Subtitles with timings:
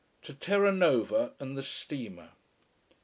[0.23, 2.31] TO TERRANOVA AND THE STEAMER.